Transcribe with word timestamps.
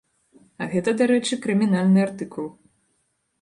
А 0.61 0.67
гэта, 0.71 0.93
дарэчы, 1.01 1.39
крымінальны 1.43 1.99
артыкул. 2.07 2.49